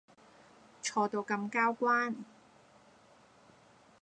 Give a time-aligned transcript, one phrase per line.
[0.81, 2.15] 錯到咁交關